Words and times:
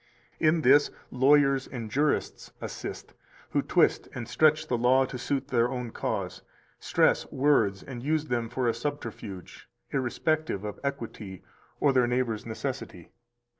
299 0.39 0.55
In 0.55 0.61
this 0.75 0.89
lawyers 1.11 1.67
and 1.67 1.91
jurists 1.91 2.49
assist, 2.59 3.13
who 3.51 3.61
twist 3.61 4.07
and 4.15 4.27
stretch 4.27 4.67
the 4.67 4.75
law 4.75 5.05
to 5.05 5.19
suit 5.19 5.43
it 5.43 5.49
to 5.49 5.55
their 5.55 5.89
cause, 5.91 6.41
stress 6.79 7.31
words 7.31 7.83
and 7.83 8.01
use 8.01 8.25
them 8.25 8.49
for 8.49 8.67
a 8.67 8.73
subterfuge, 8.73 9.69
irrespective 9.91 10.63
of 10.63 10.79
equity 10.83 11.43
or 11.79 11.93
their 11.93 12.07
neighbor's 12.07 12.47
necessity. 12.47 13.11